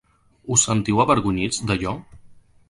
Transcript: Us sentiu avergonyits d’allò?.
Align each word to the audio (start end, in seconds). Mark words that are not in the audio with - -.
Us 0.55 0.63
sentiu 0.69 1.01
avergonyits 1.03 1.61
d’allò?. 1.67 1.95